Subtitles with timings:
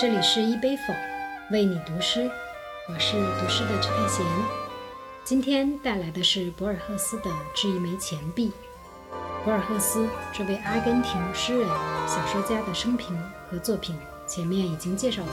[0.00, 0.94] 这里是一杯否，
[1.50, 2.30] 为你读诗，
[2.88, 4.24] 我是读诗的陈佩贤。
[5.26, 8.50] 今天带来的是博尔赫斯的《致一枚钱币》。
[9.44, 11.68] 博尔赫斯这位阿根廷诗人、
[12.08, 13.14] 小说家的生平
[13.50, 13.94] 和作品，
[14.26, 15.32] 前面已经介绍过。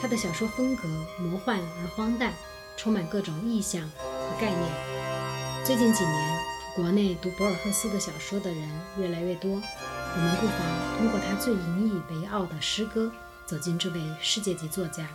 [0.00, 0.88] 他的小说风格
[1.18, 2.32] 魔幻而荒诞，
[2.78, 5.64] 充满各种意象和概念。
[5.66, 6.38] 最近几年，
[6.74, 10.56] 国内读博尔赫斯的小说的人越来越多，我们不妨
[10.96, 13.12] 通过他最引以为傲的诗歌。
[13.46, 15.06] 走进这位世界级作家，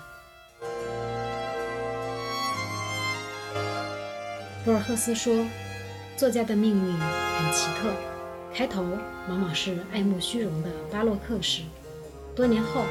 [4.64, 5.46] 博尔赫斯说
[6.16, 7.92] ：“作家的命运很奇特，
[8.56, 8.84] 开头
[9.28, 11.64] 往往是爱慕虚荣的巴洛克式，
[12.34, 12.86] 多年后，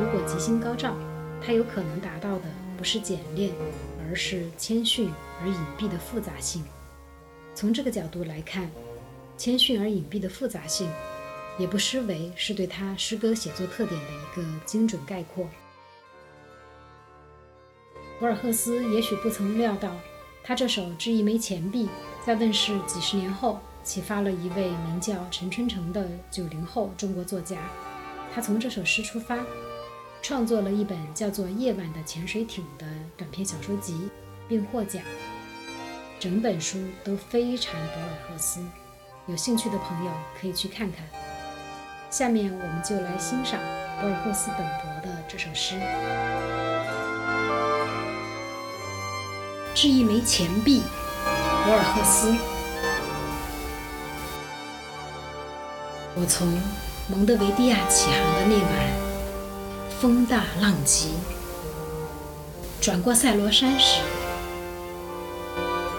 [0.00, 0.96] 如果吉星高照，
[1.44, 2.44] 他有可能达到的
[2.78, 3.52] 不是简练，
[4.08, 6.64] 而是谦逊而隐蔽的复杂性。
[7.54, 8.70] 从这个角度来看，
[9.36, 10.88] 谦逊而隐蔽的复杂性。”
[11.58, 15.46] 也不失为是对他诗歌写作特点的一个精准概括。
[18.18, 19.94] 博尔赫斯也许不曾料到，
[20.42, 21.86] 他这首《致一枚钱币》
[22.26, 27.58] 在问世几十年后，启发了一位名叫陈春成的九零后中国作家。
[28.34, 29.44] 他从这首诗出发，
[30.20, 32.86] 创作了一本叫做《夜晚的潜水艇》的
[33.16, 34.08] 短篇小说集，
[34.48, 35.02] 并获奖。
[36.20, 38.60] 整本书都非常博尔赫斯，
[39.28, 41.06] 有兴趣的朋友可以去看看。
[42.10, 43.60] 下面我们就来欣赏
[44.00, 45.74] 博尔赫斯本博的这首诗
[49.74, 50.80] 《是一枚钱币》。
[51.66, 52.34] 博尔赫斯，
[56.14, 56.48] 我从
[57.08, 58.70] 蒙德维迪亚起航的那晚，
[60.00, 61.10] 风大浪急，
[62.80, 64.00] 转过塞罗山时，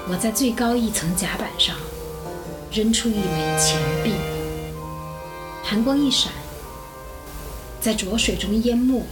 [0.08, 1.76] 我在最高一层甲板上
[2.72, 4.14] 扔出一枚钱币。
[5.70, 6.32] 寒光一闪，
[7.80, 9.04] 在浊水中淹没，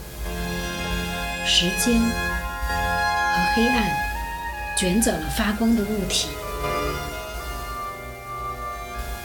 [1.45, 3.87] 时间和黑暗
[4.75, 6.29] 卷走了发光的物体。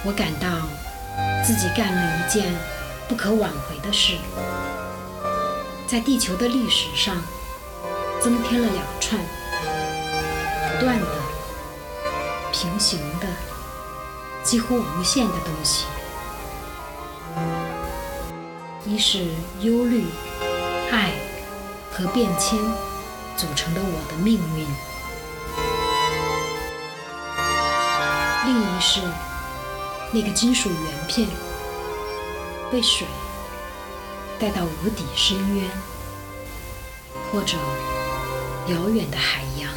[0.05, 0.47] 我感到
[1.43, 2.53] 自己干了一件
[3.09, 4.19] 不可挽回的事，
[5.87, 7.17] 在地球的历史上
[8.21, 9.19] 增添了两串
[10.69, 11.07] 不断的、
[12.53, 13.27] 平行的、
[14.45, 15.87] 几乎无限的东西。
[18.85, 19.21] 一是
[19.61, 20.05] 忧虑、
[20.91, 21.13] 爱
[21.93, 22.59] 和变迁
[23.37, 24.67] 组成的我的命运；
[28.45, 29.01] 另一是
[30.13, 31.29] 那个金属圆片
[32.73, 33.07] 被水
[34.41, 35.71] 带到无底深渊，
[37.31, 37.57] 或者
[38.67, 39.73] 遥远的海洋，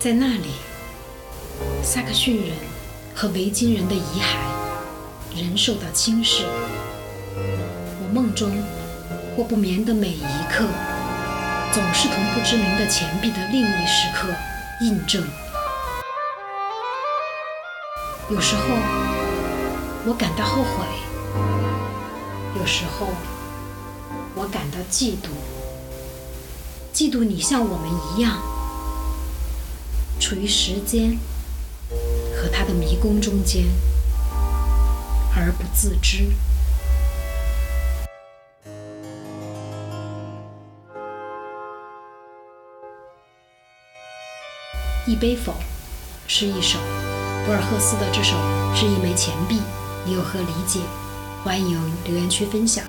[0.00, 0.54] 在那里，
[1.84, 2.75] 萨克逊人。
[3.18, 4.36] 和维京人的遗骸
[5.34, 6.44] 仍受到轻视。
[7.34, 8.62] 我梦中
[9.34, 10.66] 或不眠的每一刻，
[11.72, 14.28] 总是同不知名的钱币的另一时刻
[14.82, 15.26] 印证。
[18.28, 18.62] 有时候
[20.04, 20.84] 我感到后悔，
[22.60, 23.06] 有时候
[24.34, 25.30] 我感到嫉妒，
[26.92, 27.88] 嫉妒你像我们
[28.18, 28.42] 一样，
[30.20, 31.16] 处于时间。
[32.48, 33.64] 他的迷宫中间，
[35.36, 36.28] 而不自知。
[45.06, 45.54] 一杯否
[46.26, 46.78] 是一首
[47.46, 48.34] 博尔赫斯的这首
[48.74, 49.56] 《是一枚钱币》，
[50.04, 50.80] 你有何理解？
[51.44, 52.84] 欢迎留言区分享。